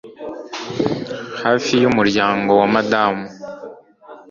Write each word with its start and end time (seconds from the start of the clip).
Hafi 1.43 1.73
yumuryango 1.83 2.51
wa 2.61 2.67
madamu 2.75 3.25